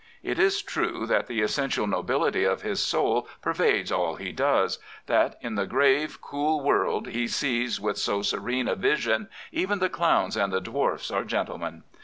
[0.23, 5.35] It is true that the essenti^ nobility of his soul pervades all he does— ^that
[5.41, 10.35] in the grave, cool world he sees with so serene a vision even the clowns
[10.35, 11.83] and the dwarfs are gentlemen.